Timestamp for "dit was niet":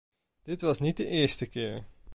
0.43-0.97